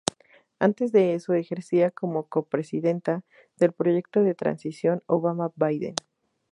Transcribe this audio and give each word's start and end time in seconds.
Antes 0.57 0.91
de 0.91 1.13
eso 1.13 1.35
ejercía 1.35 1.91
como 1.91 2.27
co-presidenta 2.27 3.21
del 3.57 3.71
proyecto 3.71 4.23
de 4.23 4.33
transición 4.33 5.03
Obama-Biden. 5.05 5.93